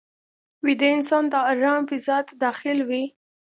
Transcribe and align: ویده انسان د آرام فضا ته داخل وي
ویده 0.65 0.87
انسان 0.97 1.23
د 1.29 1.35
آرام 1.51 1.81
فضا 1.89 2.17
ته 2.27 2.33
داخل 2.43 2.77
وي 2.89 3.05